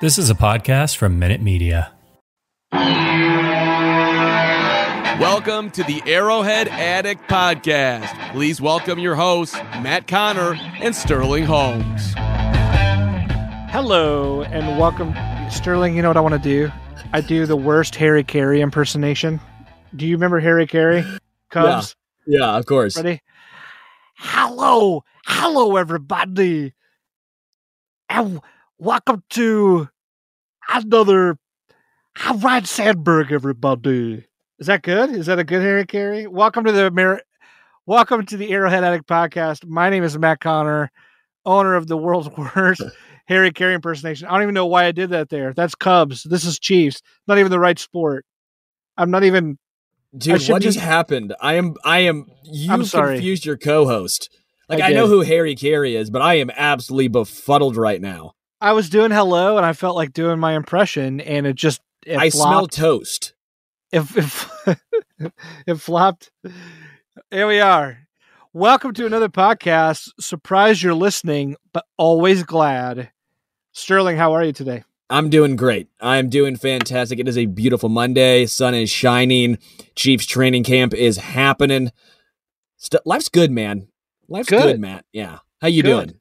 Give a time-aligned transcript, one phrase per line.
[0.00, 1.92] This is a podcast from Minute Media.
[5.18, 8.30] Welcome to the Arrowhead Addict Podcast.
[8.30, 12.12] Please welcome your hosts, Matt Connor and Sterling Holmes.
[13.72, 15.16] Hello and welcome,
[15.50, 15.96] Sterling.
[15.96, 16.70] You know what I want to do?
[17.12, 19.40] I do the worst Harry Caray impersonation.
[19.96, 21.04] Do you remember Harry Caray?
[21.50, 21.96] Cubs.
[22.24, 22.96] Yeah, yeah of course.
[22.96, 23.20] Ready?
[24.16, 26.72] Hello, hello, everybody,
[28.08, 28.40] and
[28.78, 29.88] welcome to
[30.68, 31.36] another
[32.16, 34.24] I'm Ryne Sandberg, everybody.
[34.58, 35.10] Is that good?
[35.10, 36.26] Is that a good Harry Caray?
[36.26, 37.20] Welcome to the
[37.86, 39.66] Welcome to the Arrowhead Addict Podcast.
[39.66, 40.90] My name is Matt Connor,
[41.44, 42.82] owner of the world's worst
[43.26, 44.28] Harry Caray impersonation.
[44.28, 45.52] I don't even know why I did that there.
[45.52, 46.22] That's Cubs.
[46.22, 47.02] This is Chiefs.
[47.26, 48.24] Not even the right sport.
[48.96, 49.58] I'm not even.
[50.16, 50.64] Dude, what be...
[50.64, 51.34] just happened?
[51.40, 51.74] I am.
[51.84, 52.26] I am.
[52.44, 53.16] You I'm sorry.
[53.16, 54.30] confused your co-host.
[54.68, 58.34] Like I, I know who Harry Caray is, but I am absolutely befuddled right now.
[58.60, 61.80] I was doing hello, and I felt like doing my impression, and it just.
[62.04, 62.74] It I flopped.
[62.74, 63.34] smell toast.
[63.92, 64.50] If if
[65.66, 66.32] it flopped.
[67.30, 67.98] Here we are.
[68.52, 70.10] Welcome to another podcast.
[70.18, 73.10] Surprised you're listening, but always glad.
[73.72, 74.82] Sterling, how are you today?
[75.08, 75.88] I'm doing great.
[76.00, 77.20] I'm doing fantastic.
[77.20, 78.46] It is a beautiful Monday.
[78.46, 79.58] Sun is shining.
[79.94, 81.92] Chiefs training camp is happening.
[82.76, 83.86] St- life's good, man.
[84.28, 84.62] Life's good.
[84.62, 85.04] good, Matt.
[85.12, 85.38] Yeah.
[85.60, 86.08] How you good.
[86.08, 86.20] doing?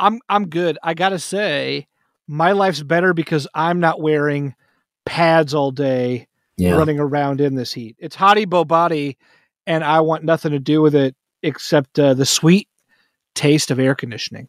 [0.00, 0.78] I'm I'm good.
[0.82, 1.86] I gotta say,
[2.26, 4.54] my life's better because I'm not wearing
[5.04, 6.72] pads all day, yeah.
[6.72, 7.96] running around in this heat.
[7.98, 9.18] It's hottie bo body,
[9.66, 12.68] and I want nothing to do with it except uh, the sweet
[13.34, 14.48] taste of air conditioning.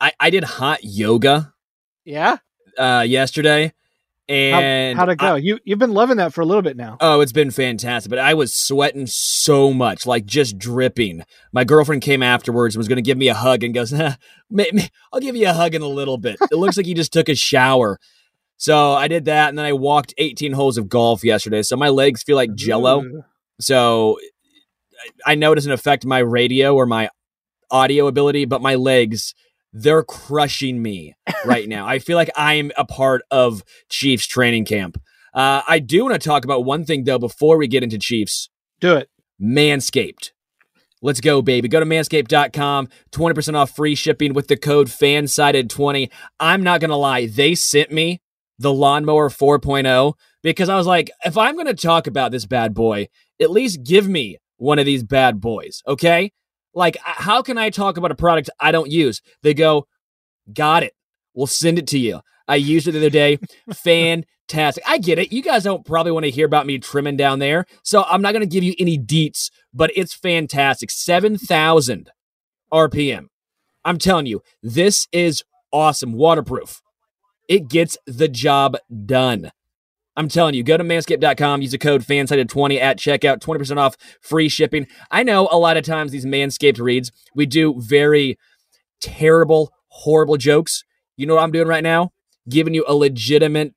[0.00, 1.52] I, I did hot yoga.
[2.04, 2.38] Yeah.
[2.78, 3.72] Uh, yesterday,
[4.28, 5.34] and How, how'd it go?
[5.34, 6.96] I, you you've been loving that for a little bit now.
[7.00, 8.10] Oh, it's been fantastic.
[8.10, 11.22] But I was sweating so much, like just dripping.
[11.52, 15.20] My girlfriend came afterwards and was going to give me a hug and goes, I'll
[15.20, 16.38] give you a hug in a little bit.
[16.50, 17.98] It looks like you just took a shower.
[18.58, 21.62] So I did that, and then I walked 18 holes of golf yesterday.
[21.62, 23.02] So my legs feel like jello.
[23.02, 23.22] Ooh.
[23.60, 24.18] So
[25.24, 27.10] I know it doesn't affect my radio or my
[27.70, 29.34] audio ability, but my legs
[29.76, 31.14] they're crushing me
[31.44, 31.86] right now.
[31.86, 35.00] I feel like I'm a part of Chiefs training camp.
[35.34, 38.48] Uh, I do want to talk about one thing though before we get into Chiefs.
[38.80, 39.10] Do it.
[39.40, 40.32] Manscaped.
[41.02, 41.68] Let's go, baby.
[41.68, 46.10] Go to manscaped.com, 20% off free shipping with the code FANSIDED20.
[46.40, 48.22] I'm not going to lie, they sent me
[48.58, 52.72] the Lawnmower 4.0 because I was like, if I'm going to talk about this bad
[52.72, 53.08] boy,
[53.40, 56.32] at least give me one of these bad boys, okay?
[56.76, 59.22] Like, how can I talk about a product I don't use?
[59.42, 59.88] They go,
[60.52, 60.92] got it.
[61.32, 62.20] We'll send it to you.
[62.46, 63.38] I used it the other day.
[63.72, 64.84] Fantastic.
[64.86, 65.32] I get it.
[65.32, 67.64] You guys don't probably want to hear about me trimming down there.
[67.82, 70.90] So I'm not going to give you any deets, but it's fantastic.
[70.90, 72.10] 7,000
[72.70, 73.28] RPM.
[73.82, 75.42] I'm telling you, this is
[75.72, 76.12] awesome.
[76.12, 76.82] Waterproof.
[77.48, 78.76] It gets the job
[79.06, 79.50] done.
[80.16, 84.48] I'm telling you, go to manscaped.com, use the code FANSIDED20 at checkout, 20% off free
[84.48, 84.86] shipping.
[85.10, 88.38] I know a lot of times these Manscaped reads, we do very
[89.00, 90.84] terrible, horrible jokes.
[91.16, 92.12] You know what I'm doing right now?
[92.48, 93.74] Giving you a legitimate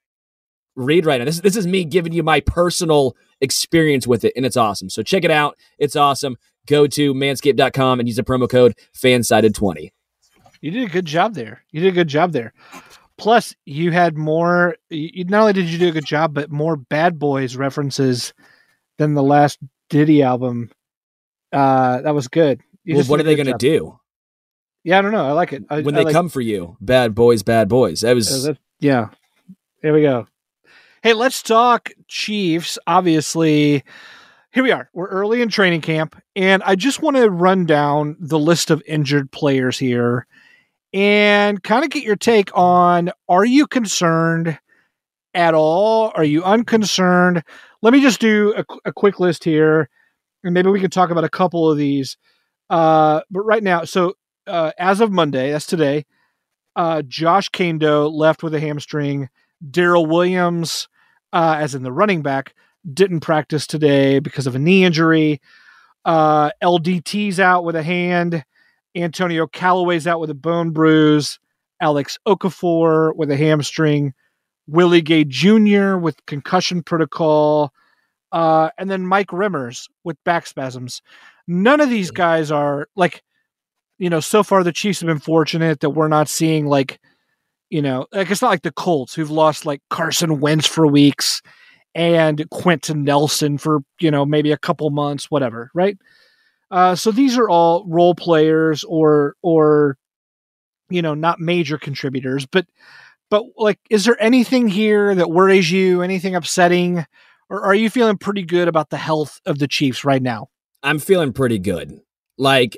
[0.75, 1.25] read right now.
[1.25, 4.89] This, this is me giving you my personal experience with it, and it's awesome.
[4.89, 5.57] So check it out.
[5.77, 6.37] It's awesome.
[6.67, 9.91] Go to manscaped.com and use the promo code FANSIDED20.
[10.61, 11.63] You did a good job there.
[11.71, 12.53] You did a good job there.
[13.19, 14.77] Plus, you had more.
[14.89, 18.33] You, not only did you do a good job, but more Bad Boys references
[18.97, 20.71] than the last Diddy album.
[21.51, 22.61] Uh, that was good.
[22.83, 23.99] You well, what are they going to do?
[24.83, 25.25] Yeah, I don't know.
[25.25, 25.63] I like it.
[25.69, 28.01] I, when I they like, come for you, bad boys, bad boys.
[28.01, 29.09] That was uh, that, yeah.
[29.81, 30.27] There we go.
[31.03, 32.79] Hey, let's talk Chiefs.
[32.87, 33.83] Obviously,
[34.51, 34.89] here we are.
[34.93, 38.81] We're early in training camp, and I just want to run down the list of
[38.87, 40.25] injured players here
[40.93, 44.57] and kind of get your take on are you concerned
[45.33, 46.11] at all?
[46.15, 47.43] Are you unconcerned?
[47.81, 49.89] Let me just do a, a quick list here,
[50.43, 52.17] and maybe we can talk about a couple of these.
[52.69, 54.13] Uh, but right now, so
[54.47, 56.05] uh, as of Monday, that's today,
[56.75, 59.29] uh, Josh Kaindoh left with a hamstring.
[59.69, 60.87] Darrel Williams,
[61.33, 62.55] uh, as in the running back,
[62.93, 65.41] didn't practice today because of a knee injury.
[66.05, 68.45] Uh, LDT's out with a hand.
[68.95, 71.39] Antonio Callaway's out with a bone bruise.
[71.81, 74.13] Alex Okafor with a hamstring.
[74.67, 75.97] Willie Gay Jr.
[75.97, 77.73] with concussion protocol.
[78.31, 81.01] Uh, and then Mike Remmers with back spasms.
[81.47, 83.23] None of these guys are like,
[83.97, 86.99] you know, so far the Chiefs have been fortunate that we're not seeing like,
[87.69, 91.41] you know, like it's not like the Colts who've lost like Carson Wentz for weeks
[91.95, 95.97] and Quenton Nelson for, you know, maybe a couple months, whatever, right?
[96.71, 99.97] Uh, so these are all role players or or
[100.89, 102.65] you know not major contributors, but
[103.29, 106.01] but like, is there anything here that worries you?
[106.01, 107.05] Anything upsetting,
[107.49, 110.47] or are you feeling pretty good about the health of the Chiefs right now?
[110.81, 111.99] I'm feeling pretty good.
[112.37, 112.77] Like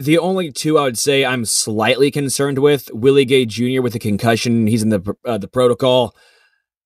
[0.00, 3.82] the only two I would say I'm slightly concerned with Willie Gay Jr.
[3.82, 4.66] with a concussion.
[4.66, 6.14] He's in the uh, the protocol.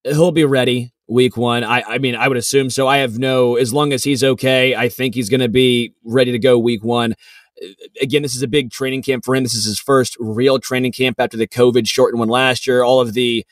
[0.05, 1.65] He'll be ready week one.
[1.65, 2.89] I, I mean, I would assume so.
[2.89, 6.33] I have no, as long as he's okay, I think he's going to be ready
[6.33, 7.15] to go week one.
[8.01, 9.43] Again, this is a big training camp for him.
[9.43, 12.83] This is his first real training camp after the COVID shortened one last year.
[12.83, 13.45] All of the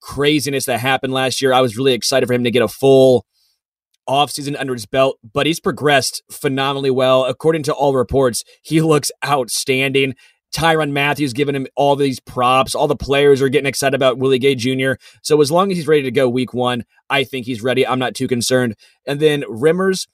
[0.00, 1.52] craziness that happened last year.
[1.52, 3.24] I was really excited for him to get a full
[4.08, 7.24] offseason under his belt, but he's progressed phenomenally well.
[7.24, 10.14] According to all reports, he looks outstanding.
[10.52, 12.74] Tyrann Mathieu giving him all these props.
[12.74, 14.92] All the players are getting excited about Willie Gay Jr.
[15.22, 17.86] So as long as he's ready to go week one, I think he's ready.
[17.86, 18.76] I'm not too concerned.
[19.06, 20.06] And then Remmers,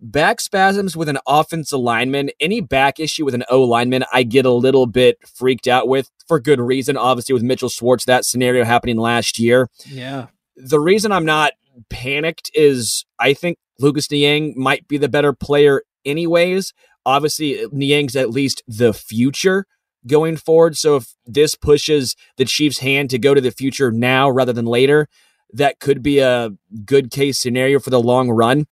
[0.00, 4.46] back spasms with an offensive lineman, any back issue with an O lineman, I get
[4.46, 6.96] a little bit freaked out with for good reason.
[6.96, 9.68] Obviously, with Mitchell Schwartz, that scenario happening last year.
[9.86, 10.26] Yeah.
[10.56, 11.52] The reason I'm not
[11.90, 16.72] panicked is I think Lucas Niang might be the better player anyways.
[17.06, 19.64] Obviously, Niang's at least the future
[20.06, 20.76] going forward.
[20.76, 24.66] So if this pushes the Chiefs' hand to go to the future now rather than
[24.66, 25.08] later,
[25.52, 26.50] that could be a
[26.84, 28.66] good case scenario for the long run.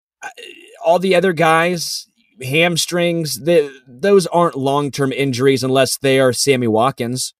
[0.85, 2.07] All the other guys,
[2.41, 3.41] hamstrings,
[3.87, 7.35] those aren't long term injuries unless they are Sammy Watkins.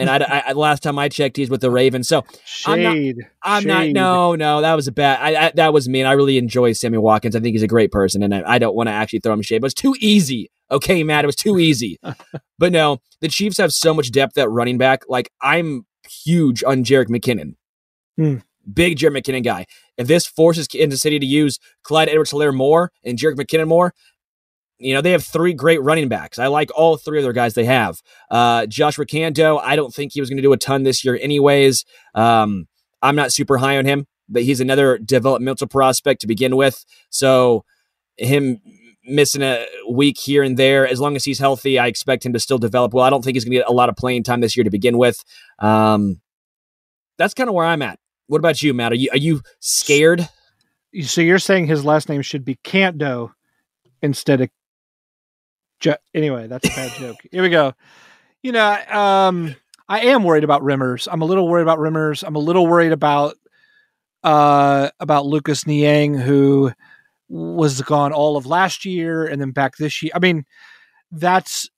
[0.00, 2.08] And I, I, last time I checked, he's with the Ravens.
[2.08, 2.70] So shade.
[2.70, 3.26] I'm not.
[3.42, 3.68] I'm shade.
[3.68, 3.88] not.
[3.88, 5.18] No, no, that was a bad.
[5.20, 6.06] I, I, that was mean.
[6.06, 7.36] I really enjoy Sammy Watkins.
[7.36, 9.42] I think he's a great person, and I, I don't want to actually throw him
[9.42, 10.50] shade, but it's too easy.
[10.70, 11.98] Okay, Matt, it was too easy.
[12.58, 15.02] but no, the Chiefs have so much depth at running back.
[15.08, 17.54] Like I'm huge on Jerick McKinnon.
[18.16, 18.38] Hmm.
[18.72, 19.66] Big Jerick McKinnon guy.
[19.96, 23.94] If this forces Kansas City to use Clyde Edwards Helaire more and Jerick McKinnon more,
[24.80, 26.38] you know, they have three great running backs.
[26.38, 28.00] I like all three of their guys they have.
[28.30, 31.18] Uh, Joshua Kaindoh, I don't think he was going to do a ton this year
[31.20, 31.84] anyways.
[32.14, 32.66] Um,
[33.02, 36.84] I'm not super high on him, but he's another developmental prospect to begin with.
[37.10, 37.64] So
[38.16, 38.60] him
[39.04, 42.40] missing a week here and there, as long as he's healthy, I expect him to
[42.40, 43.04] still develop well.
[43.04, 44.70] I don't think he's going to get a lot of playing time this year to
[44.70, 45.22] begin with.
[45.58, 46.20] Um,
[47.18, 47.98] that's kind of where I'm at.
[48.28, 48.92] What about you, Matt?
[48.92, 50.28] Are you are you scared?
[51.02, 53.34] So you're saying his last name should be Canto
[54.02, 54.48] instead of
[55.80, 57.16] Jo- anyway, that's a bad joke.
[57.30, 57.74] Here we go.
[58.42, 59.56] You know, um,
[59.88, 61.08] I am worried about Remmers.
[61.10, 62.22] I'm a little worried about Remmers.
[62.24, 63.34] I'm a little worried about
[64.22, 66.72] uh, about Lucas Niang, who
[67.28, 70.12] was gone all of last year and then back this year.
[70.14, 70.44] I mean,
[71.10, 71.68] that's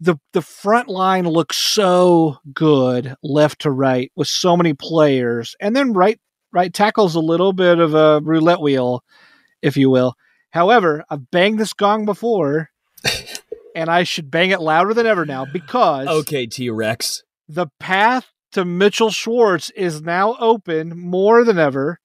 [0.00, 5.74] the the front line looks so good left to right with so many players, and
[5.74, 6.20] then right
[6.52, 9.02] right tackles a little bit of a roulette wheel,
[9.62, 10.14] if you will.
[10.50, 12.70] However, I've banged this gong before
[13.74, 17.22] and I should bang it louder than ever now because Okay, T Rex.
[17.48, 22.00] the path to Mitchell Schwartz is now open more than ever.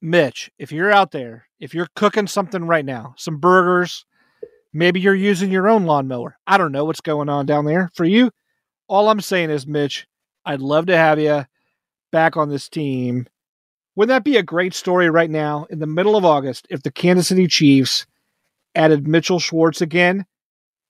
[0.00, 4.04] Mitch, if you're out there, if you're cooking something right now, some burgers,
[4.72, 6.38] maybe you're using your own lawnmower.
[6.46, 8.30] I don't know what's going on down there for you.
[8.86, 10.06] All I'm saying is, Mitch,
[10.44, 11.44] I'd love to have you
[12.12, 13.26] back on this team.
[13.96, 16.92] Wouldn't that be a great story right now in the middle of August if the
[16.92, 18.06] Kansas City Chiefs
[18.78, 20.24] added Mitchell Schwartz again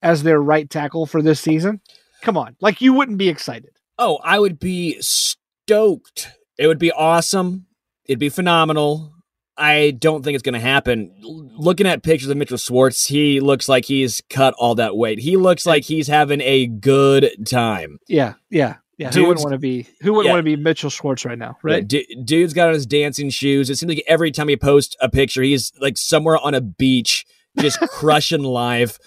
[0.03, 1.81] as their right tackle for this season?
[2.23, 2.55] Come on.
[2.61, 3.71] Like you wouldn't be excited.
[3.99, 6.29] Oh, I would be stoked.
[6.59, 7.67] It would be awesome.
[8.07, 9.13] It'd be phenomenal.
[9.57, 11.13] I don't think it's going to happen.
[11.59, 15.19] Looking at pictures of Mitchell Schwartz, he looks like he's cut all that weight.
[15.19, 17.99] He looks like he's having a good time.
[18.07, 19.11] Yeah, yeah, yeah.
[19.11, 19.89] Who wouldn't want to be?
[20.03, 20.35] Who wouldn't Yeah.
[20.35, 21.57] want to be Mitchell Schwartz right now?
[21.65, 21.83] Right?
[21.93, 23.69] Yeah, du- dude's got on his dancing shoes.
[23.69, 27.27] It seems like every time he posts a picture, he's like somewhere on a beach
[27.59, 28.99] just crushing life.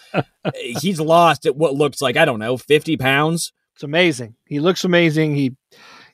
[0.82, 3.54] He's lost at what looks like I don't know, fifty pounds.
[3.76, 4.36] It's amazing.
[4.46, 5.36] He looks amazing.
[5.36, 5.56] He,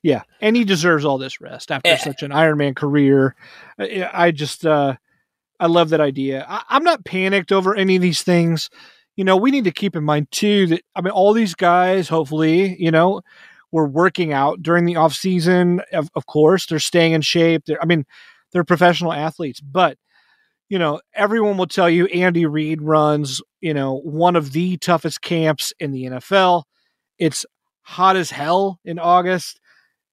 [0.04, 1.98] yeah, and he deserves all this rest after Eh.
[1.98, 3.36] such an Ironman career.
[3.80, 4.96] I, I just, uh,
[5.60, 6.46] I love that idea.
[6.48, 8.70] I, I'm not panicked over any of these things.
[9.16, 12.08] You know, we need to keep in mind too that I mean, all these guys,
[12.08, 13.22] hopefully, you know,
[13.72, 15.82] were working out during the off season.
[15.92, 17.64] Of, of course, they're staying in shape.
[17.66, 18.06] They're, I mean,
[18.54, 19.98] they're professional athletes, but
[20.70, 25.22] you know, everyone will tell you Andy Reid runs, you know, one of the toughest
[25.22, 26.64] camps in the NFL.
[27.18, 27.46] It's
[27.82, 29.60] hot as hell in August.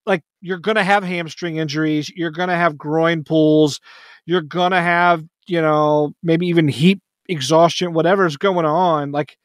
[0.06, 3.80] Like you're going to have hamstring injuries, you're going to have groin pulls,
[4.26, 9.10] you're going to have, you know, maybe even heat exhaustion, whatever's going on.
[9.10, 9.36] Like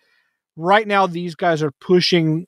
[0.56, 2.46] right now these guys are pushing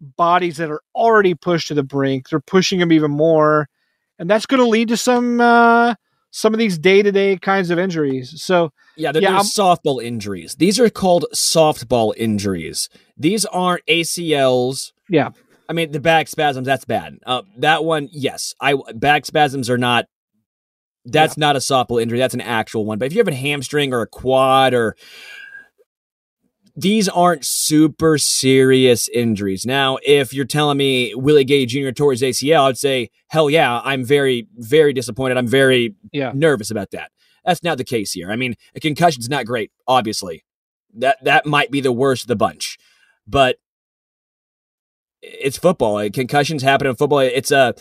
[0.00, 2.28] bodies that are already pushed to the brink.
[2.28, 3.68] They're pushing them even more,
[4.18, 5.94] and that's going to lead to some uh
[6.36, 8.42] some of these day-to-day kinds of injuries.
[8.42, 10.56] So, Yeah, they're, Yeah, softball injuries.
[10.56, 12.90] These are called softball injuries.
[13.16, 14.92] These aren't ACLs.
[15.08, 15.30] yeah.
[15.68, 17.18] I mean, the back spasms, that's bad.
[17.24, 18.54] Uh, that one, yes.
[18.60, 20.04] I back spasms are not
[21.06, 22.18] that's not a softball injury.
[22.18, 22.98] That's an actual one.
[22.98, 24.94] But if you have a hamstring or a quad or
[26.76, 29.64] these aren't super serious injuries.
[29.64, 31.90] Now, if you're telling me Willie Gay Jr.
[31.90, 35.38] tore his ACL, I'd say, hell yeah, I'm very, very disappointed.
[35.38, 36.32] I'm very Yeah.
[36.34, 37.10] nervous about that.
[37.46, 38.30] That's not the case here.
[38.30, 40.44] I mean, a concussion's not great, obviously.
[40.98, 42.76] That that might be the worst of the bunch.
[43.26, 43.56] But
[45.22, 46.08] it's football.
[46.10, 47.20] Concussions happen in football.
[47.20, 47.74] It's a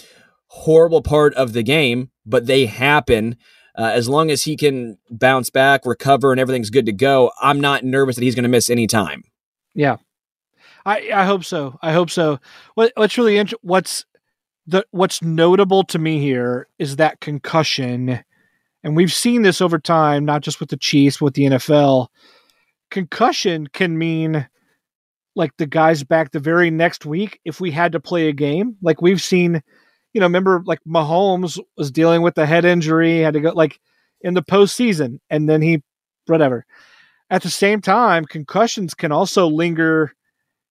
[0.47, 3.35] horrible part of the game, but they happen.
[3.77, 7.59] Uh, as long as he can bounce back, recover, and everything's good to go, I'm
[7.59, 9.23] not nervous that he's going to miss any time.
[9.73, 9.97] Yeah,
[10.85, 11.77] I I hope so.
[11.81, 12.39] I hope so.
[12.75, 14.05] What what's really int- what's
[14.67, 18.23] the what's notable to me here is that concussion,
[18.83, 22.07] and we've seen this over time, not just with the Chiefs, but with the NFL.
[22.91, 24.47] Concussion can mean
[25.35, 28.77] like the guys back the very next week if we had to play a game.
[28.81, 29.61] Like we've seen,
[30.15, 33.81] you know, remember like Mahomes was dealing with the head injury, had to go like
[34.21, 35.83] in the postseason, and then he
[36.25, 36.65] whatever.
[37.29, 40.13] At the same time, concussions can also linger.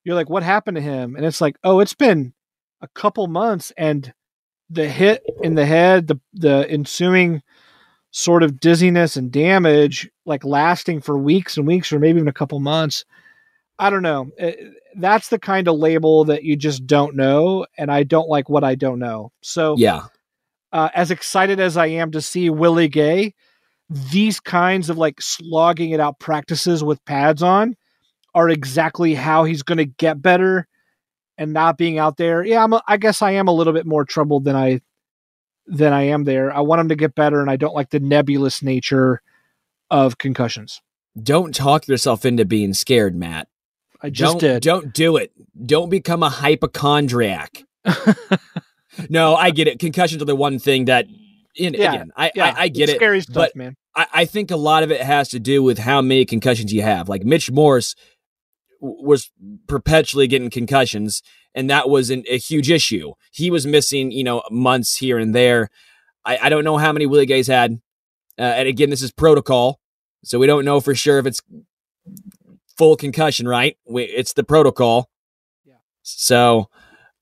[0.02, 1.14] You're like, what happened to him?
[1.14, 2.32] And it's like, oh, it's been
[2.80, 4.14] a couple months, and
[4.70, 7.42] the hit in the head, the the ensuing
[8.12, 12.32] sort of dizziness and damage, like lasting for weeks and weeks, or maybe even a
[12.32, 13.04] couple months.
[13.78, 14.30] I don't know.
[14.38, 14.54] Eh,
[14.96, 18.62] That's the kind of label that you just don't know, and I don't like what
[18.64, 19.32] I don't know.
[19.42, 20.04] So, Yeah.
[20.72, 23.34] uh, as excited as I am to see Willie Gay,
[23.90, 27.76] these kinds of like slogging it out practices with pads on
[28.34, 30.66] are exactly how he's going to get better
[31.36, 32.44] and not being out there.
[32.44, 34.80] Yeah, I'm a, I guess I am a little bit more troubled than I
[35.66, 36.54] than I am there.
[36.54, 39.22] I want him to get better and I don't like the nebulous nature
[39.90, 40.80] of concussions.
[41.20, 43.48] Don't talk yourself into being scared, Matt.
[44.04, 44.62] I just don't, did.
[44.62, 45.32] Don't do it.
[45.66, 47.64] Don't become a hypochondriac.
[49.08, 49.78] no, I get it.
[49.78, 51.06] Concussions are the one thing that,
[51.58, 52.96] and Yeah, again, I, yeah, I, I get it's it.
[52.96, 53.76] Scary stuff, but man.
[53.96, 56.82] I, I think a lot of it has to do with how many concussions you
[56.82, 57.08] have.
[57.08, 57.94] Like Mitch Morse
[58.82, 59.30] w- was
[59.68, 61.22] perpetually getting concussions,
[61.54, 63.14] and that was an, a huge issue.
[63.32, 65.70] He was missing, you know, months here and there.
[66.26, 67.80] I, I don't know how many Willie Gays had.
[68.38, 69.80] Uh, and again, this is protocol,
[70.24, 71.40] so we don't know for sure if it's
[72.76, 73.76] full concussion, right?
[73.86, 75.08] We, it's the protocol.
[75.64, 75.74] Yeah.
[76.02, 76.68] So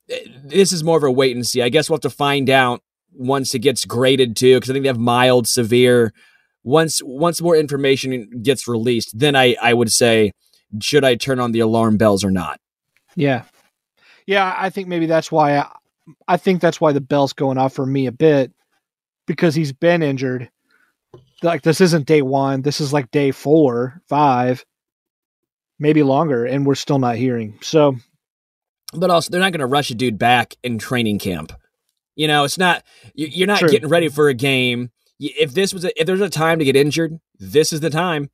[0.09, 1.61] eh, this is more of a wait and see.
[1.61, 2.81] I guess we'll have to find out
[3.11, 6.13] once it gets graded too, because I think they have mild, severe.
[6.63, 10.31] Once once more information gets released, then I I would say,
[10.81, 12.59] should I turn on the alarm bells or not?
[13.15, 13.43] Yeah.
[14.25, 15.69] Yeah, I think maybe that's why I,
[16.27, 18.53] I think that's why the bell's going off for me a bit
[19.27, 20.49] because he's been injured.
[21.41, 24.65] Like this isn't day 1, this is like day 4, 5,
[25.79, 27.57] maybe longer and we're still not hearing.
[27.61, 27.95] So,
[28.93, 31.51] But also, they're not going to rush a dude back in training camp.
[32.15, 32.83] You know, it's not
[33.15, 33.69] you- you're not True.
[33.69, 34.91] getting ready for a game.
[35.19, 38.29] If this was a, if there's a time to get injured, this is the time.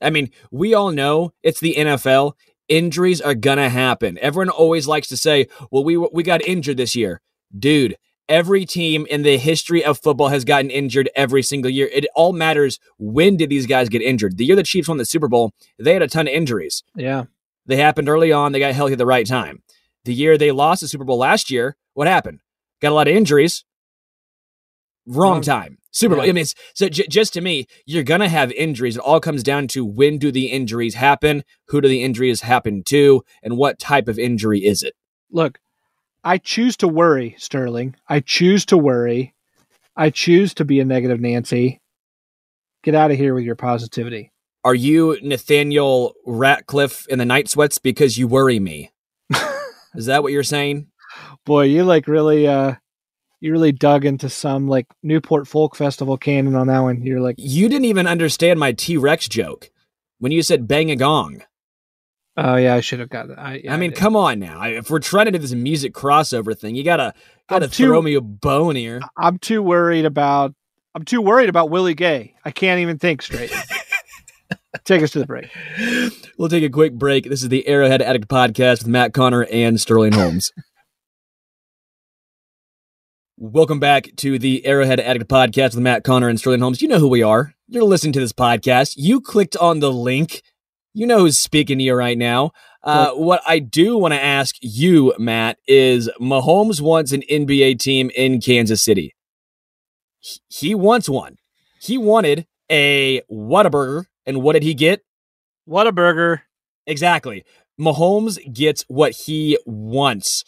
[0.00, 2.34] I mean, we all know it's the NFL.
[2.68, 4.18] Injuries are gonna happen.
[4.20, 7.20] Everyone always likes to say, "Well, we we got injured this year."
[7.56, 7.96] Dude,
[8.28, 11.88] every team in the history of football has gotten injured every single year.
[11.92, 14.36] It all matters when did these guys get injured.
[14.38, 16.82] The year the Chiefs won the Super Bowl, they had a ton of injuries.
[16.94, 17.24] yeah.
[17.64, 18.50] They happened early on.
[18.50, 19.62] They got healthy at the right time.
[20.04, 22.40] The year they lost the Super Bowl last year, what happened?
[22.80, 23.64] Got a lot of injuries.
[25.06, 25.78] Wrong Wrong- time.
[25.94, 26.24] Super Bowl.
[26.24, 26.30] Yeah.
[26.30, 28.96] I mean, so j- just to me, you're gonna have injuries.
[28.96, 32.82] It all comes down to when do the injuries happen, who do the injuries happen
[32.86, 34.94] to, and what type of injury is it?
[35.30, 35.58] Look,
[36.24, 37.96] I choose to worry, Sterling.
[38.08, 39.34] I choose to worry.
[39.96, 41.80] I choose to be a negative Nancy.
[42.82, 44.32] Get out of here with your positivity.
[44.64, 48.92] Are you Nathaniel Rateliff in the Night Sweats because you worry me?
[49.94, 50.86] Is that what you're saying?
[51.44, 52.74] Boy, you like really uh
[53.40, 57.02] you really dug into some like Newport Folk Festival canon on that one.
[57.02, 59.70] You're like You didn't even understand my T Rex joke
[60.18, 61.42] when you said bang a gong.
[62.36, 63.38] Oh yeah, I should have got that.
[63.38, 63.98] I, yeah, I mean, did.
[63.98, 64.58] come on now.
[64.58, 67.12] I- If we're trying to do this music crossover thing, you gotta
[67.48, 69.00] gotta I'm too- throw me a bone here.
[69.18, 70.54] I'm too worried about
[70.94, 72.34] I'm too worried about Willie Gay.
[72.44, 73.52] I can't even think straight.
[74.84, 75.48] Take us to the break.
[76.38, 77.24] We'll take a quick break.
[77.28, 80.50] This is the Arrowhead Addict Podcast with Matt Connor and Sterling Holmes.
[83.38, 86.80] Welcome back to the Arrowhead Addict Podcast with Matt Connor and Sterling Holmes.
[86.80, 87.54] You know who we are.
[87.68, 88.94] You're listening to this podcast.
[88.96, 90.42] You clicked on the link.
[90.94, 92.52] You know who's speaking to you right now.
[92.82, 98.10] Uh, what I do want to ask you, Matt, is Mahomes wants an NBA team
[98.14, 99.14] in Kansas City.
[100.20, 101.36] He- He wants one.
[101.80, 105.02] He wanted a Whataburger, and what did he get?
[105.64, 106.42] What a burger.
[106.86, 107.44] Exactly.
[107.80, 110.44] Mahomes gets what he wants.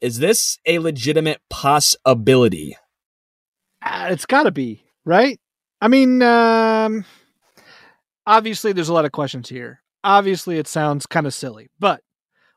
[0.00, 2.76] Is this a legitimate possibility?
[3.82, 5.38] Uh, it's got to be, right?
[5.80, 7.04] I mean, um
[8.30, 9.82] obviously there's a lot of questions here.
[10.04, 12.02] Obviously it sounds kind of silly, but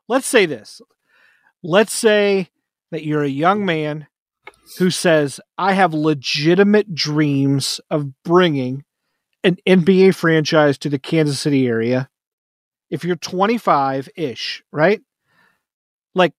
[0.08, 0.80] let's say this.
[1.62, 2.48] Let's say
[2.92, 4.06] that you're a young man
[4.78, 8.84] who says, "I have legitimate dreams of bringing
[9.42, 12.08] an NBA franchise to the Kansas City area."
[12.88, 15.00] If you're 25-ish, right?
[16.14, 16.34] Like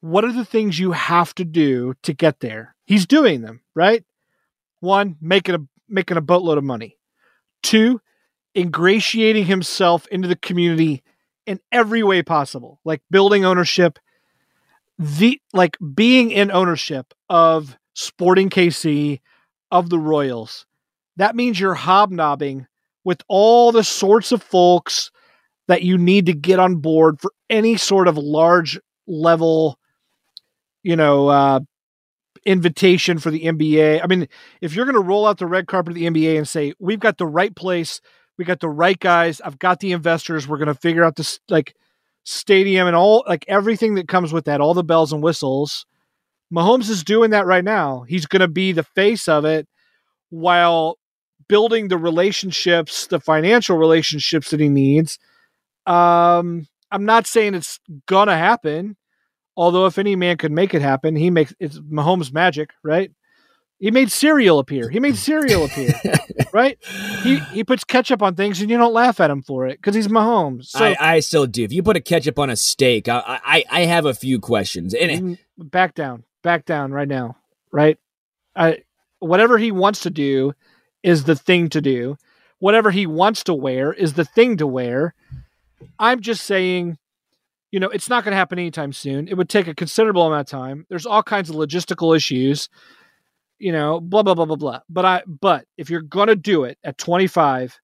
[0.00, 2.74] what are the things you have to do to get there?
[2.86, 4.04] He's doing them, right?
[4.80, 6.96] One, making a making a boatload of money.
[7.62, 8.00] Two,
[8.56, 11.02] ingratiating himself into the community
[11.46, 13.98] in every way possible, like building ownership,
[14.98, 19.20] the like being in ownership of Sporting KC,
[19.70, 20.66] of the Royals.
[21.16, 22.66] That means you're hobnobbing
[23.04, 25.10] with all the sorts of folks
[25.68, 29.78] that you need to get on board for any sort of large level,
[30.82, 31.60] you know, uh,
[32.44, 34.00] invitation for the NBA.
[34.02, 34.28] I mean,
[34.60, 37.00] if you're going to roll out the red carpet of the NBA and say, we've
[37.00, 38.00] got the right place,
[38.40, 41.40] we got the right guys, I've got the investors, we're going to figure out this
[41.50, 41.76] like
[42.24, 45.84] stadium and all like everything that comes with that, all the bells and whistles.
[46.50, 48.00] Mahomes is doing that right now.
[48.08, 49.68] He's going to be the face of it
[50.30, 50.96] while
[51.50, 55.18] building the relationships, the financial relationships that he needs.
[55.84, 58.96] Um, I'm not saying it's gonna happen,
[59.54, 63.12] although if any man could make it happen, he makes it's Mahomes magic, right?
[63.80, 64.90] He made cereal appear.
[64.90, 65.94] He made cereal appear,
[66.52, 66.78] right?
[67.22, 69.94] He he puts ketchup on things and you don't laugh at him for it because
[69.94, 70.66] he's Mahomes.
[70.66, 71.64] So I, I still do.
[71.64, 74.94] If you put a ketchup on a steak, I I, I have a few questions.
[74.94, 77.36] And Mm, back down, back down right now,
[77.72, 77.98] right?
[78.54, 78.82] I
[79.18, 80.52] whatever he wants to do
[81.02, 82.16] is the thing to do.
[82.58, 85.14] Whatever he wants to wear is the thing to wear.
[85.98, 86.98] I'm just saying,
[87.70, 89.28] you know, it's not going to happen anytime soon.
[89.28, 90.86] It would take a considerable amount of time.
[90.90, 92.68] There's all kinds of logistical issues,
[93.60, 94.80] you know, blah blah blah blah blah.
[94.88, 97.78] But I but if you're to do it at 25,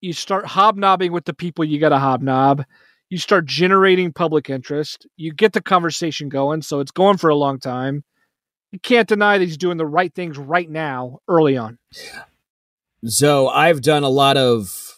[0.00, 2.64] you start hobnobbing with the people you got to hobnob.
[3.08, 5.06] You start generating public interest.
[5.16, 8.04] You get the conversation going so it's going for a long time.
[8.70, 11.78] You can't deny that he's doing the right things right now early on.
[13.04, 14.89] So I've done a lot of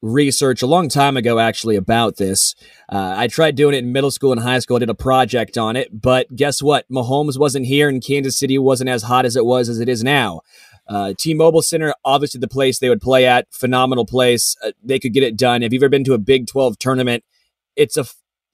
[0.00, 2.54] research a long time ago, actually, about this.
[2.88, 4.76] Uh, I tried doing it in middle school and high school.
[4.76, 6.88] I did a project on it, but guess what?
[6.90, 10.04] Mahomes wasn't here, and Kansas City wasn't as hot as it was as it is
[10.04, 10.40] now.
[10.88, 14.56] Uh, T-Mobile Center, obviously the place they would play at, phenomenal place.
[14.64, 15.62] Uh, they could get it done.
[15.62, 17.24] If you've ever been to a Big 12 tournament?
[17.76, 18.06] It's a,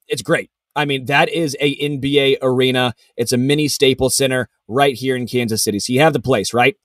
[0.09, 0.51] it's great.
[0.77, 2.95] I mean, that is a NBA arena.
[3.17, 5.79] It's a mini Staples Center right here in Kansas City.
[5.79, 6.77] So you have the place, right?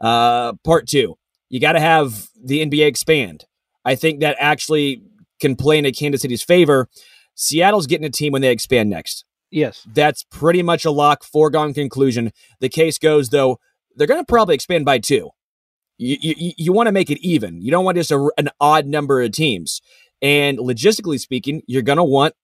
[0.00, 1.18] Uh, part two,
[1.50, 3.44] you got to have the NBA expand.
[3.86, 5.02] I think that actually
[5.40, 6.88] can play into Kansas City's favor.
[7.34, 9.24] Seattle's getting a team when they expand next.
[9.50, 12.32] yes That's pretty much a lock, foregone conclusion.
[12.60, 13.58] The case goes, though,
[13.94, 15.30] they're going to probably expand by two.
[15.98, 17.62] You, you, you want to make it even.
[17.62, 19.80] You don't want just a, an odd number of teams.
[20.20, 22.34] And logistically speaking, you're going to want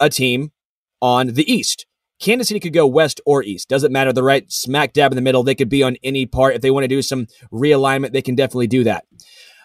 [0.00, 0.52] a team
[1.00, 1.86] on the East.
[2.20, 3.68] Kansas City could go west or east.
[3.68, 4.12] Doesn't matter.
[4.12, 5.42] They're right smack dab in the middle.
[5.42, 6.54] They could be on any part.
[6.54, 9.04] If they want to do some realignment, they can definitely do that.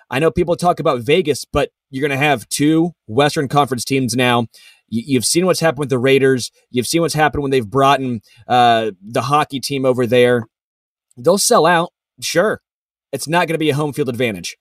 [0.09, 4.15] I know people talk about Vegas, but you're going to have two Western Conference teams
[4.15, 4.47] now.
[4.87, 6.51] You, you've seen what's happened with the Raiders.
[6.69, 10.47] You've seen what's happened when they've brought in uh, the hockey team over there.
[11.17, 11.91] They'll sell out,
[12.21, 12.61] sure.
[13.11, 14.57] It's not going to be a home field advantage.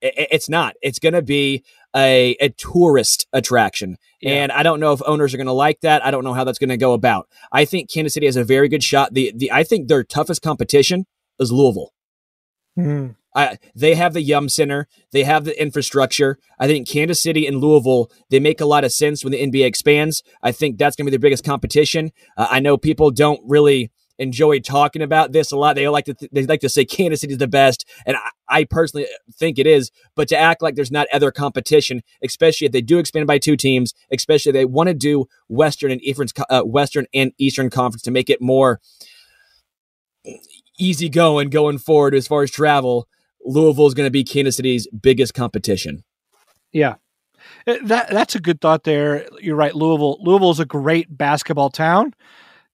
[0.00, 0.74] It's not.
[0.80, 3.96] It's going to be a, a tourist attraction.
[4.20, 4.34] Yeah.
[4.34, 6.04] And I don't know if owners are going to like that.
[6.04, 7.28] I don't know how that's going to go about.
[7.52, 9.12] I think Kansas City has a very good shot.
[9.12, 11.06] The, the I think their toughest competition
[11.38, 11.92] is Louisville.
[12.76, 13.08] Hmm.
[13.34, 14.88] I, they have the Yum Center.
[15.12, 16.38] They have the infrastructure.
[16.58, 19.64] I think Kansas City and Louisville, they make a lot of sense when the NBA
[19.66, 20.22] expands.
[20.42, 22.10] I think that's going to be their biggest competition.
[22.36, 25.76] Uh, I know people don't really enjoy talking about this a lot.
[25.76, 28.30] They like to th- they like to say Kansas City is the best, and I,
[28.48, 29.90] I, personally think it is.
[30.14, 33.56] But to act like there's not other competition, especially if they do expand by two
[33.56, 38.02] teams, especially if they want to do Western and Eastern uh, Western and Eastern Conference
[38.02, 38.80] to make it more
[40.78, 43.08] easy going going forward as far as travel.
[43.48, 46.04] Louisville is going to be Kansas City's biggest competition.
[46.72, 46.96] Yeah,
[47.66, 49.26] uh, that that's a good thought there.
[49.40, 49.74] You're right.
[49.74, 52.14] Louisville Louisville is a great basketball town.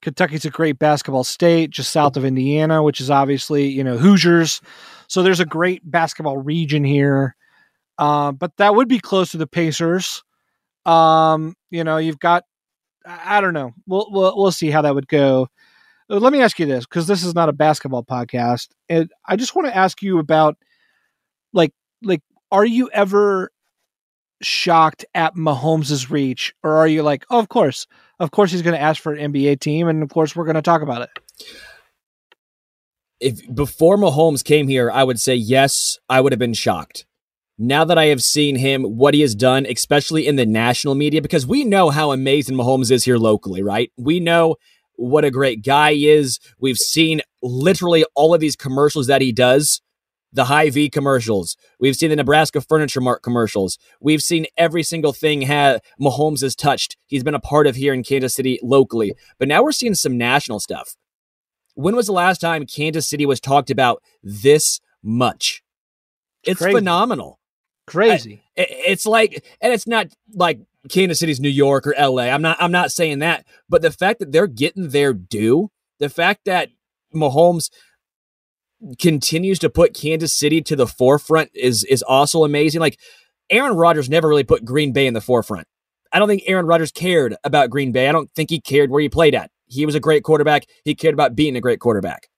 [0.03, 4.61] Kentucky's a great basketball state, just south of Indiana, which is obviously you know Hoosiers.
[5.07, 7.37] So there's a great basketball region here,
[7.99, 10.25] uh, but that would be close to the Pacers.
[10.85, 12.45] Um, you know, you've got
[13.07, 13.73] I don't know.
[13.87, 15.49] We'll we'll, we'll see how that would go.
[16.11, 19.37] Uh, let me ask you this because this is not a basketball podcast, and I
[19.37, 20.57] just want to ask you about
[21.53, 22.21] like like
[22.53, 23.51] are you ever
[24.43, 27.87] shocked at Mahomes's reach, or are you like, oh, of course,
[28.21, 30.57] of course he's going to ask for an NBA team, and of course we're going
[30.57, 31.11] to talk about it.
[33.21, 37.07] If before Mahomes came here, I would say yes, I would have been shocked.
[37.57, 41.23] Now that I have seen him, what he has done, especially in the national media,
[41.23, 43.93] because we know how amazing Mahomes is here locally, right?
[43.97, 44.57] We know
[44.97, 46.39] what a great guy he is.
[46.59, 49.81] We've seen literally all of these commercials that he does
[50.35, 51.57] the Hy-Vee commercials.
[51.79, 53.79] We've seen the Nebraska Furniture Mart commercials.
[54.01, 56.97] We've seen every single thing ha- Mahomes has touched.
[57.07, 59.15] He's been a part of here in Kansas City locally.
[59.39, 60.97] But now we're seeing some national stuff.
[61.75, 65.63] When was the last time Kansas City was talked about this much?
[66.43, 66.77] It's Crazy.
[66.77, 67.39] phenomenal.
[67.87, 68.43] Crazy.
[68.59, 72.25] I, it's like, and it's not like Kansas City's New York or LA.
[72.25, 72.57] I'm not.
[72.61, 73.47] I'm not saying that.
[73.69, 76.69] But the fact that they're getting their due, the fact that
[77.15, 77.71] Mahomes
[79.01, 82.81] continues to put Kansas City to the forefront is is also amazing.
[82.81, 82.99] Like
[83.51, 85.67] Aaron Rodgers never really put Green Bay in the forefront.
[86.13, 88.09] I don't think Aaron Rodgers cared about Green Bay.
[88.09, 89.51] I don't think he cared where he played at.
[89.67, 90.65] He was a great quarterback.
[90.85, 92.29] He cared about being a great quarterback.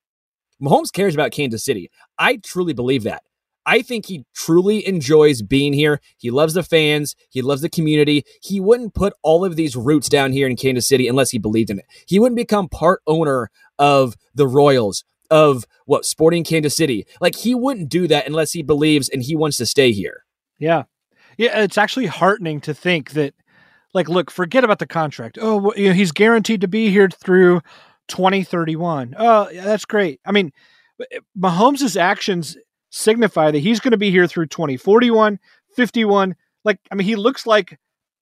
[0.62, 1.90] Mahomes cares about Kansas City.
[2.18, 3.22] I truly believe that.
[3.66, 6.00] I think he truly enjoys being here.
[6.16, 7.16] He loves the fans.
[7.30, 8.24] He loves the community.
[8.40, 11.70] He wouldn't put all of these roots down here in Kansas City unless he believed
[11.70, 11.86] in it.
[12.06, 17.06] He wouldn't become part owner of the Royals, of what Sporting Kansas City.
[17.20, 20.24] Like he wouldn't do that unless he believes and he wants to stay here.
[20.58, 20.84] Yeah.
[21.36, 23.34] Yeah, it's actually heartening to think that
[23.92, 25.38] like look, forget about the contract.
[25.40, 27.60] Oh, you know, he's guaranteed to be here through
[28.08, 29.14] 2031.
[29.18, 30.20] Oh, yeah, that's great.
[30.24, 30.52] I mean,
[31.38, 32.56] Mahomes' actions
[32.96, 35.38] signify that he's going to be here through 2041,
[35.74, 36.36] 51.
[36.64, 37.78] Like, I mean, he looks like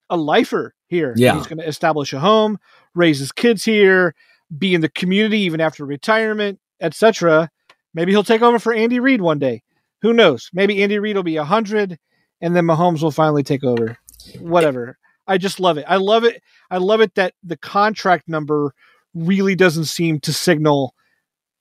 [0.09, 1.13] a lifer here.
[1.15, 1.35] Yeah.
[1.35, 2.59] He's going to establish a home,
[2.93, 4.13] raise his kids here,
[4.55, 7.49] be in the community even after retirement etc.
[7.93, 9.63] Maybe he'll take over for Andy Reid one day.
[10.01, 10.49] Who knows?
[10.53, 11.97] Maybe Andy Reid will be 100
[12.41, 13.97] and then Mahomes will finally take over.
[14.39, 14.97] Whatever.
[15.27, 15.85] I just love it.
[15.87, 16.41] I love it.
[16.69, 18.73] I love it that the contract number
[19.13, 20.93] really doesn't seem to signal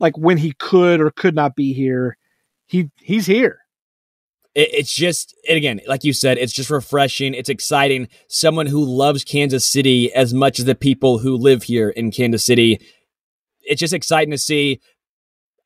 [0.00, 2.16] like when he could or could not be here.
[2.66, 3.61] He he's here.
[4.57, 7.35] It's just, and again, like you said, it's just refreshing.
[7.35, 8.09] It's exciting.
[8.29, 12.46] Someone who loves Kansas City as much as the people who live here in Kansas
[12.46, 12.81] City.
[13.62, 14.81] It's just exciting to see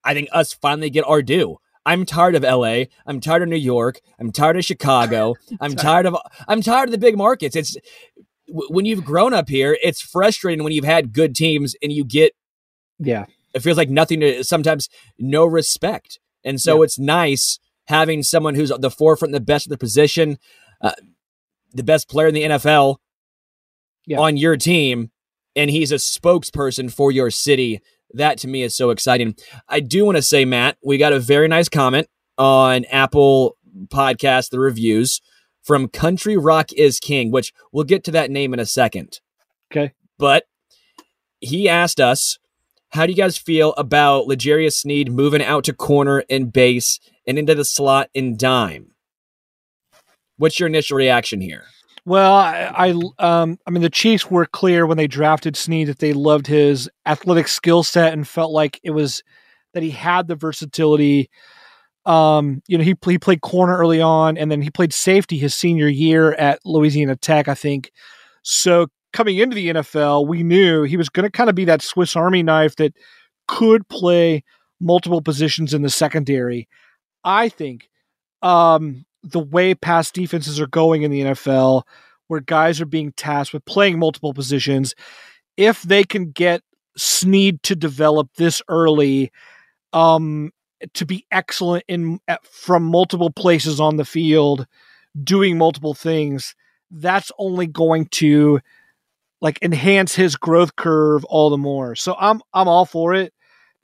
[0.04, 1.58] I think us finally get our due.
[1.84, 2.84] I'm tired of LA.
[3.06, 4.00] I'm tired of New York.
[4.18, 5.34] I'm tired of Chicago.
[5.61, 7.56] I'm tired of I'm tired of the big markets.
[7.56, 7.76] It's
[8.46, 12.32] when you've grown up here, it's frustrating when you've had good teams and you get
[12.98, 13.26] yeah.
[13.54, 16.18] It feels like nothing to sometimes no respect.
[16.48, 16.84] And so yeah.
[16.84, 20.38] it's nice having someone who's at the forefront, the best of the position,
[20.80, 20.92] uh,
[21.72, 22.96] the best player in the NFL
[24.06, 24.18] yeah.
[24.18, 25.11] on your team,
[25.54, 27.80] and he's a spokesperson for your city
[28.14, 29.37] that to me is so exciting.
[29.68, 33.56] I do want to say, Matt, we got a very nice comment on Apple
[33.88, 35.20] Podcast, the reviews
[35.62, 39.20] from Country Rock is King, which we'll get to that name in a second.
[39.70, 39.92] Okay.
[40.18, 40.44] But
[41.40, 42.38] he asked us,
[42.90, 47.38] how do you guys feel about L'Jarius Sneed moving out to corner and base and
[47.38, 48.92] into the slot in dime?
[50.38, 51.64] What's your initial reaction here?
[52.05, 55.98] Well, I, I, um, I mean, the Chiefs were clear when they drafted Sneed that
[55.98, 59.22] they loved his athletic skill set and felt like it was
[59.74, 61.29] that he had the versatility.
[62.07, 65.55] Um, you know, he he played corner early on, and then he played safety his
[65.55, 67.92] senior year at Louisiana Tech, I think.
[68.42, 71.82] So coming into the NFL, we knew he was going to kind of be that
[71.82, 72.94] Swiss Army knife that
[73.46, 74.44] could play
[74.80, 76.68] multiple positions in the secondary.
[77.24, 77.88] I think
[78.42, 81.82] um, the way past defenses are going in the NFL,
[82.28, 84.94] where guys are being tasked with playing multiple positions,
[85.56, 86.62] if they can get
[86.96, 89.30] Sneed to develop this early,
[89.92, 90.50] um,
[90.94, 94.66] to be excellent in at, from multiple places on the field,
[95.22, 96.54] doing multiple things,
[96.90, 98.60] that's only going to
[99.40, 101.94] like enhance his growth curve all the more.
[101.94, 103.33] So I'm I'm all for it.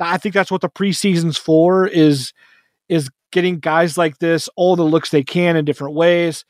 [0.00, 2.32] I think that's what the preseason's for is
[2.88, 6.44] is getting guys like this all the looks they can in different ways.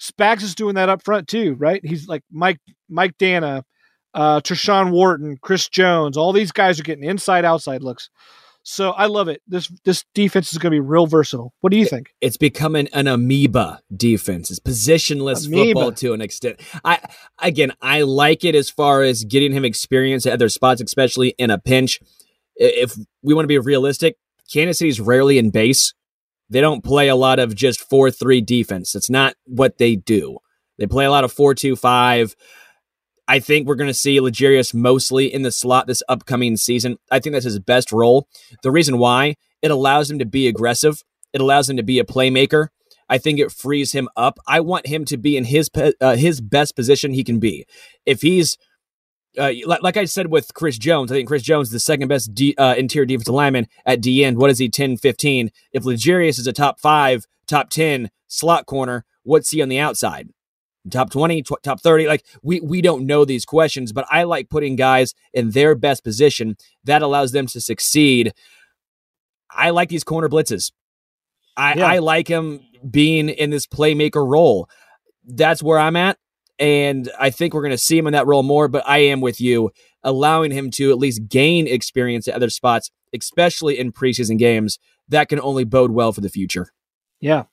[0.00, 1.80] Spags is doing that up front too, right?
[1.84, 3.62] He's like Mike Mike Danna,
[4.14, 6.16] uh, Tershawn Wharton, Chris Jones.
[6.16, 8.08] All these guys are getting inside outside looks.
[8.62, 9.40] So I love it.
[9.48, 11.54] This this defense is going to be real versatile.
[11.60, 12.14] What do you think?
[12.20, 14.50] It's becoming an amoeba defense.
[14.50, 15.80] It's positionless amoeba.
[15.80, 16.60] football to an extent.
[16.84, 17.00] I
[17.38, 21.50] again, I like it as far as getting him experience at other spots, especially in
[21.50, 22.00] a pinch.
[22.56, 24.16] If we want to be realistic,
[24.52, 25.94] Kansas City's rarely in base.
[26.50, 28.94] They don't play a lot of just four three defense.
[28.94, 30.38] It's not what they do.
[30.78, 32.34] They play a lot of four two five.
[33.30, 36.96] I think we're going to see L'Jarius mostly in the slot this upcoming season.
[37.12, 38.26] I think that's his best role.
[38.64, 42.04] The reason why it allows him to be aggressive, it allows him to be a
[42.04, 42.70] playmaker.
[43.08, 44.40] I think it frees him up.
[44.48, 47.66] I want him to be in his uh, his best position he can be.
[48.04, 48.58] If he's
[49.38, 52.08] uh, like, like, I said with Chris Jones, I think Chris Jones is the second
[52.08, 54.38] best D, uh, interior defensive lineman at D end.
[54.38, 55.50] What is he, 10, 15?
[55.72, 60.30] If L'Jarius is a top five, top 10 slot corner, what's he on the outside?
[60.90, 64.48] Top 20 tw- top 30 like we we don't know these questions but i like
[64.48, 68.32] putting guys in their best position that allows them to succeed.
[69.52, 70.72] I like these corner blitzes.
[71.56, 71.86] I yeah.
[71.86, 74.68] i like him being in this playmaker role.
[75.24, 76.16] That's where i'm at
[76.58, 79.20] and i think we're going to see him in that role more but i am
[79.20, 79.70] with you
[80.02, 84.78] allowing him to at least gain experience at other spots especially in preseason games.
[85.08, 86.68] That can only bode well for the future.
[87.20, 87.44] Yeah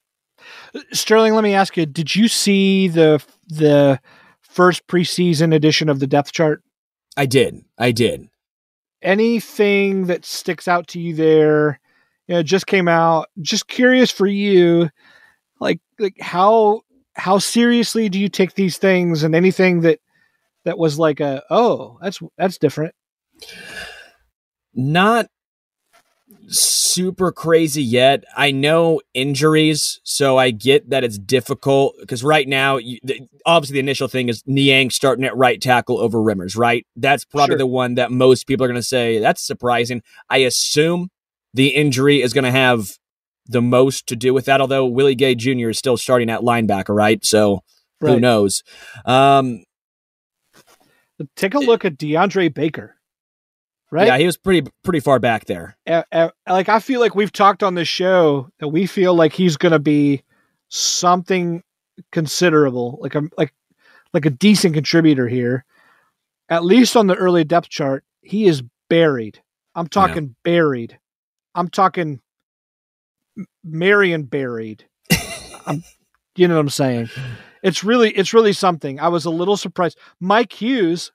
[0.91, 3.99] Sterling, let me ask you: Did you see the the
[4.41, 6.63] first preseason edition of the depth chart?
[7.15, 7.63] I did.
[7.77, 8.27] I did.
[9.01, 11.79] Anything that sticks out to you there?
[12.27, 13.29] You know, just came out.
[13.41, 14.89] Just curious for you,
[15.59, 16.81] like like how
[17.13, 19.99] how seriously do you take these things, and anything that
[20.65, 22.93] that was like a oh that's that's different.
[24.73, 25.27] Not
[26.47, 28.23] super crazy yet.
[28.35, 33.75] I know injuries, so I get that it's difficult because right now, you, the, obviously,
[33.75, 36.85] the initial thing is Niang starting at right tackle over Remmers, right?
[36.95, 37.57] That's probably sure.
[37.59, 40.01] the one that most people are going to say that's surprising.
[40.29, 41.09] I assume
[41.53, 42.97] the injury is going to have
[43.45, 45.69] the most to do with that, although Willie Gay Jr.
[45.69, 47.23] is still starting at linebacker, right?
[47.25, 47.61] So
[48.01, 48.13] right.
[48.13, 48.63] who knows?
[49.05, 49.63] Um,
[51.35, 52.96] Take a look at DeAndre Baker
[53.91, 54.07] right?
[54.07, 55.77] Yeah, he was pretty pretty far back there.
[55.87, 59.33] Uh, uh, like I feel like we've talked on this show that we feel like
[59.33, 60.23] he's going to be
[60.69, 61.63] something
[62.11, 63.53] considerable, like a like
[64.13, 65.65] like a decent contributor here.
[66.49, 69.41] At least on the early depth chart, he is buried.
[69.75, 70.33] I'm talking yeah.
[70.43, 70.99] buried.
[71.53, 72.21] I'm talking
[73.63, 74.85] Marion buried.
[75.65, 75.83] I'm,
[76.35, 77.09] you know what I'm saying?
[77.63, 78.99] It's really it's really something.
[78.99, 79.97] I was a little surprised.
[80.19, 81.11] Mike Hughes,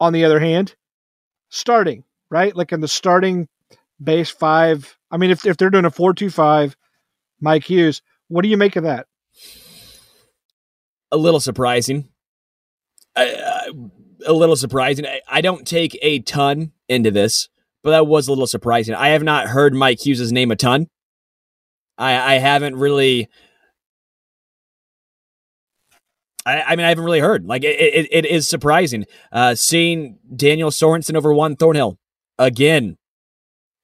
[0.00, 0.74] on the other hand,
[1.48, 2.54] starting, right?
[2.54, 3.48] Like in the starting
[4.02, 4.96] base five.
[5.10, 6.76] I mean, if, if they're doing a four two five,
[7.40, 9.06] Mike Hughes, what do you make of that?
[11.12, 12.08] A little surprising.
[13.16, 13.72] a
[14.32, 15.06] little surprising.
[15.06, 17.48] I, I don't take a ton into this,
[17.82, 18.94] but that was a little surprising.
[18.94, 20.88] I have not heard Mike Hughes' name a ton.
[21.98, 23.28] I, I haven't really
[26.46, 27.44] I, I, mean, I haven't really heard.
[27.44, 29.04] Like, it, it, it is surprising.
[29.32, 31.98] Uh, seeing Daniel Sorensen over Juan Thornhill
[32.38, 32.96] again,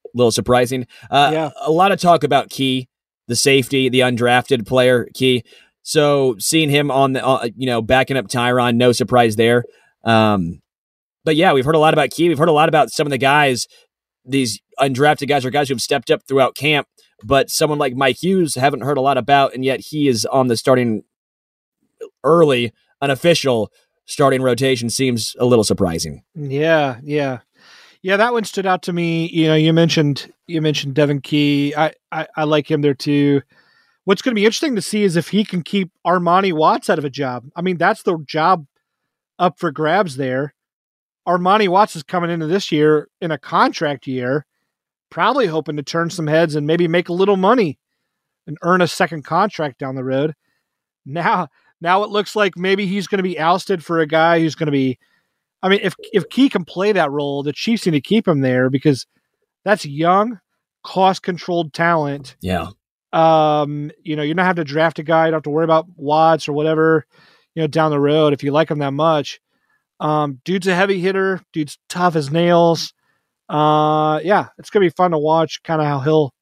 [0.06, 0.86] a little surprising.
[1.10, 1.50] Uh, yeah.
[1.60, 2.88] A lot of talk about Key,
[3.26, 5.42] the safety, the undrafted player, Key.
[5.82, 9.64] So seeing him on the, uh, you know, backing up Tyrann, no surprise there.
[10.04, 10.60] Um,
[11.24, 12.28] but yeah, we've heard a lot about Key.
[12.28, 13.66] We've heard a lot about some of the guys,
[14.24, 16.86] these undrafted guys or guys who've stepped up throughout camp.
[17.24, 20.48] But someone like Mike Hughes, haven't heard a lot about, and yet he is on
[20.48, 21.04] the starting
[22.24, 23.70] early, unofficial
[24.06, 26.22] starting rotation seems a little surprising.
[26.34, 27.40] Yeah, yeah.
[28.02, 29.28] Yeah, that one stood out to me.
[29.28, 31.74] You know, you mentioned you mentioned Devon Key.
[31.76, 33.42] I, I, I like him there too.
[34.04, 36.98] What's going to be interesting to see is if he can keep Armani Watts out
[36.98, 37.44] of a job.
[37.54, 38.66] I mean, that's the job
[39.38, 40.54] up for grabs there.
[41.26, 44.44] Armani Watts is coming into this year in a contract year,
[45.08, 47.78] probably hoping to turn some heads and maybe make a little money
[48.48, 50.34] and earn a second contract down the road.
[51.06, 51.48] Now,
[51.82, 54.68] now it looks like maybe he's going to be ousted for a guy who's going
[54.68, 54.98] to be.
[55.62, 58.40] I mean, if if Key can play that role, the Chiefs need to keep him
[58.40, 59.06] there because
[59.64, 60.40] that's young,
[60.84, 62.36] cost controlled talent.
[62.40, 62.68] Yeah.
[63.12, 65.64] Um, you know, you don't have to draft a guy, you don't have to worry
[65.64, 67.04] about Watts or whatever,
[67.54, 69.40] you know, down the road if you like him that much.
[70.00, 72.94] Um, dude's a heavy hitter, dude's tough as nails.
[73.48, 76.32] Uh, yeah, it's gonna be fun to watch kind of how he'll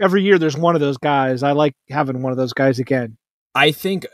[0.00, 1.42] every year there's one of those guys.
[1.42, 3.16] I like having one of those guys again.
[3.54, 4.06] I think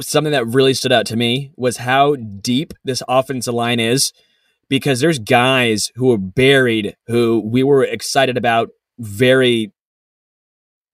[0.00, 4.12] something that really stood out to me was how deep this offensive line is
[4.68, 9.72] because there's guys who are buried who we were excited about very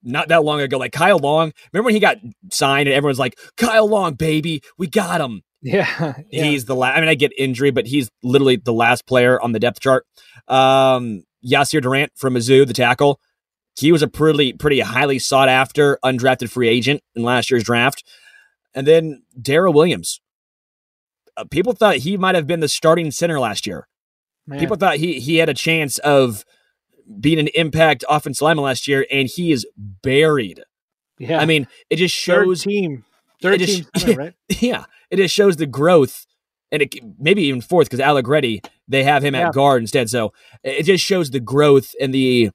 [0.02, 0.78] not that long ago.
[0.78, 2.16] Like Kyle Long, remember when he got
[2.50, 5.42] signed and everyone's like, Kyle Long, baby, we got him.
[5.62, 6.44] Yeah, yeah.
[6.44, 6.96] He's the last.
[6.96, 10.06] I mean, I get injury, but he's literally the last player on the depth chart.
[10.48, 13.20] Um, Yasir Durant from Mizzou, the tackle.
[13.78, 18.02] He was a pretty, pretty highly sought after undrafted free agent in last year's draft.
[18.74, 20.20] And then Daryl Williams.
[21.36, 23.86] Uh, people thought he might have been the starting center last year.
[24.46, 24.58] Man.
[24.58, 26.44] People thought he he had a chance of
[27.20, 30.62] being an impact offensive lineman last year, and he is buried.
[31.18, 31.38] yeah.
[31.40, 33.04] I mean, it just third shows team,
[33.42, 34.34] third team, just- center, right?
[34.60, 36.26] yeah, it just shows the growth,
[36.72, 39.48] and it maybe even fourth because Allegretti they have him Yeah.
[39.48, 40.10] at guard instead.
[40.10, 40.32] So
[40.64, 42.50] it just shows the growth and the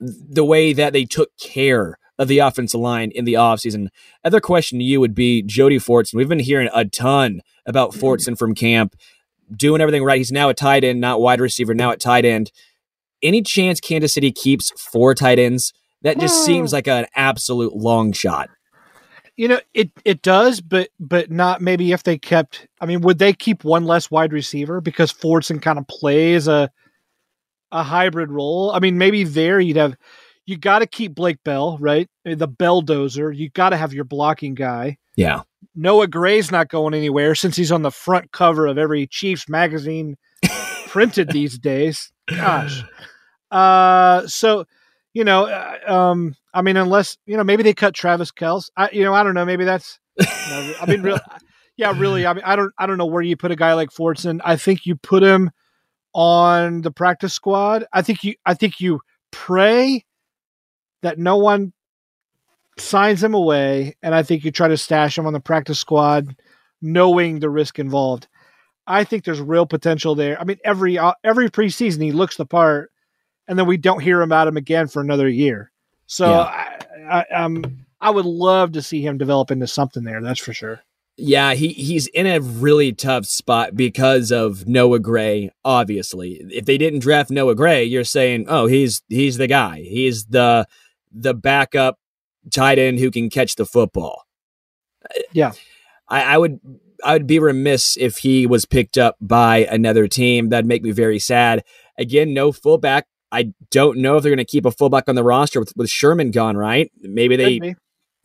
[0.00, 3.88] the way that they took care of the offensive line in the offseason.
[4.24, 6.14] Other question to you would be Jody Fortson.
[6.14, 8.04] We've been hearing a ton about mm-hmm.
[8.04, 8.94] Fortson from camp,
[9.54, 10.18] doing everything right.
[10.18, 12.52] He's now a tight end, not wide receiver, now at tight end.
[13.22, 15.72] Any chance Kansas City keeps four tight ends?
[16.02, 18.50] That just seems like an absolute long shot.
[19.36, 22.66] You know, it it does, but but not maybe if they kept.
[22.80, 26.70] I mean, would they keep one less wide receiver because Fortson kind of plays a
[27.70, 28.72] a hybrid role?
[28.74, 29.96] I mean, maybe there you'd have
[30.46, 32.08] you got to keep Blake Bell, right?
[32.24, 33.34] The belldozer.
[33.36, 34.98] You got to have your blocking guy.
[35.16, 35.42] Yeah.
[35.74, 40.16] Noah Gray's not going anywhere since he's on the front cover of every Chiefs magazine
[40.86, 42.12] printed these days.
[42.28, 42.82] Gosh.
[43.50, 44.64] Uh, so
[45.14, 48.70] you know, uh, um, I mean, unless you know, maybe they cut Travis Kelce.
[48.76, 49.44] I, you know, I don't know.
[49.44, 49.98] Maybe that's.
[50.18, 51.20] you know, I mean, real,
[51.76, 52.26] yeah, really.
[52.26, 54.40] I mean, I don't, I don't know where you put a guy like Fortson.
[54.44, 55.50] I think you put him
[56.14, 57.84] on the practice squad.
[57.92, 59.00] I think you, I think you
[59.30, 60.04] pray
[61.02, 61.72] that no one
[62.78, 66.34] signs him away, and I think you try to stash him on the practice squad,
[66.80, 68.28] knowing the risk involved.
[68.86, 70.40] I think there's real potential there.
[70.40, 72.90] I mean, every uh, every preseason he looks the part,
[73.46, 75.70] and then we don't hear about him again for another year.
[76.06, 76.40] So Yeah.
[77.10, 80.20] I, I, um, I would love to see him develop into something there.
[80.20, 80.80] That's for sure.
[81.16, 85.50] Yeah, he he's in a really tough spot because of Noah Gray.
[85.64, 89.82] Obviously, if they didn't draft Noah Gray, you're saying, oh, he's he's the guy.
[89.82, 90.66] He's the
[91.12, 91.98] the backup
[92.50, 94.22] tight end who can catch the football.
[95.32, 95.52] Yeah.
[96.08, 96.60] I, I would
[97.04, 100.48] I would be remiss if he was picked up by another team.
[100.50, 101.64] That'd make me very sad.
[101.98, 103.06] Again, no fullback.
[103.30, 105.88] I don't know if they're going to keep a fullback on the roster with, with
[105.90, 106.56] Sherman gone.
[106.56, 106.90] Right?
[107.00, 107.74] Maybe they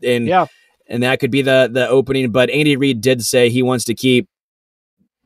[0.04, 0.47] and Yeah.
[0.88, 2.32] and that could be the the opening.
[2.32, 4.28] But Andy Reid did say he wants to keep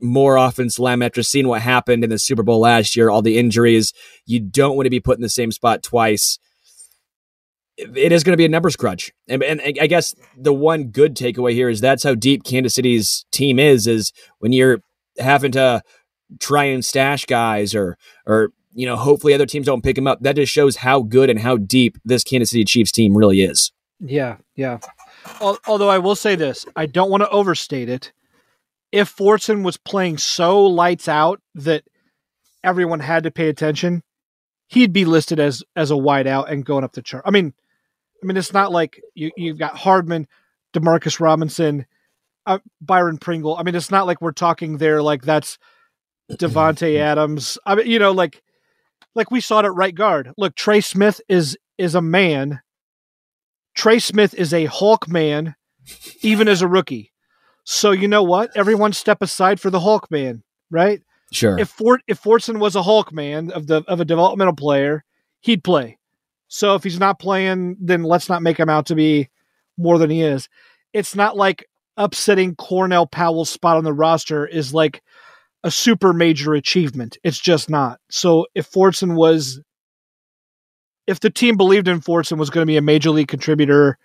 [0.03, 3.37] more offense line after seeing what happened in the Super Bowl last year, all the
[3.37, 3.93] injuries.
[4.25, 6.39] You don't want to be put in the same spot twice.
[7.95, 11.15] It- is going to be a numbers crunch, and, and I guess the one good
[11.15, 13.87] takeaway here is that's how deep Kansas City's team is.
[13.87, 14.81] Is when you're
[15.17, 15.81] having to
[16.39, 20.19] try and stash guys, or or you know, hopefully other teams don't pick them up.
[20.21, 23.71] That just shows how good and how deep this Kansas City Chiefs team really is.
[23.99, 24.79] Yeah, yeah.
[25.67, 28.11] Although I will say this, I don't want to overstate it.
[28.91, 31.83] If Fortson was playing so lights out that
[32.63, 34.03] everyone had to pay attention,
[34.67, 37.23] he'd be listed as as a wideout and going up the chart.
[37.25, 37.53] I mean,
[38.21, 40.27] I mean, it's not like you you've got Hardman,
[40.73, 41.85] Demarcus Robinson,
[42.45, 43.55] uh, Byron Pringle.
[43.55, 45.57] I mean, it's not like we're talking there like that's
[46.31, 47.57] Davante Adams.
[47.65, 48.41] I mean, you know, like
[49.15, 50.31] like we saw it at right guard.
[50.37, 52.61] Look, Trey Smith is is a man.
[53.73, 55.55] Trey Smith is a Hulk man,
[56.21, 57.11] even as a rookie.
[57.63, 58.55] So you know what?
[58.55, 61.01] Everyone step aside for the Hulk man, right?
[61.31, 61.57] Sure.
[61.57, 65.03] If Fort if Fortson was a Hulk man of the of a developmental player,
[65.39, 65.97] he'd play.
[66.53, 69.29] So if he's not playing, then let's not make him out to be
[69.77, 70.49] more than he is.
[70.91, 75.01] It's not like upsetting Cornell Powell's spot on the roster is like
[75.63, 77.17] a super major achievement.
[77.23, 78.01] It's just not.
[78.09, 79.61] So if Fortson was
[81.07, 83.97] if the team believed in Fortson was going to be a major league contributor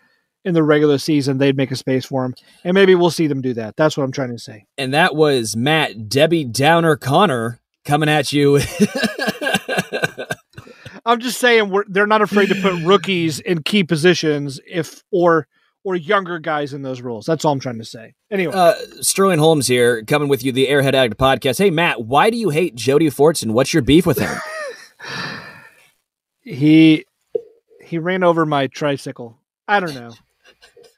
[0.44, 2.35] in the regular season, they'd make a space for him.
[2.63, 3.75] And maybe we'll see them do that.
[3.75, 4.67] That's what I'm trying to say.
[4.79, 8.61] And that was Matt Debbie Downer Conner coming at you.
[11.07, 15.46] I'm just saying we're, they're not afraid to put rookies in key positions if or
[15.85, 17.25] or younger guys in those roles.
[17.27, 18.15] That's all I'm trying to say.
[18.31, 21.59] Anyway, uh, Sterling Holmes here, coming with you, the Arrowhead Addict podcast.
[21.59, 23.52] Hey, Matt, why do you hate Jody Fortson?
[23.52, 24.37] What's your beef with him?
[26.40, 27.04] he
[27.81, 29.38] he ran over my tricycle.
[29.69, 30.13] I don't know.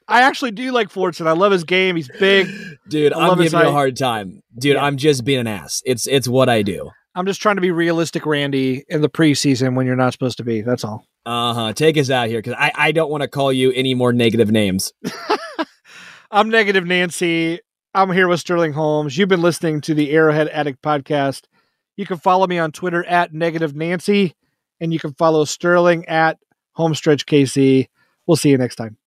[0.07, 1.27] I actually do like Fortson.
[1.27, 1.95] I love his game.
[1.95, 2.47] He's big.
[2.87, 4.41] Dude, I I'm love his giving you a hard time.
[4.57, 4.83] Dude, Yeah.
[4.83, 5.83] I'm just being an ass.
[5.85, 6.89] It's it's what I do.
[7.19, 10.45] I'm just trying to be realistic, Randy, in the preseason when you're not supposed to
[10.45, 10.61] be.
[10.61, 11.05] That's all.
[11.25, 11.73] Uh huh.
[11.73, 14.51] Take us out here because I, I don't want to call you any more negative
[14.51, 14.93] names.
[16.31, 17.59] I'm Negative Nancy.
[17.93, 19.17] I'm here with Sterling Holmes.
[19.17, 21.43] You've been listening to the Arrowhead Addict podcast.
[21.97, 24.33] You can follow me on Twitter at Negative Nancy,
[24.79, 26.37] and you can follow Sterling at
[26.77, 27.89] Homestretch KC.
[28.27, 28.98] We'll see you next time.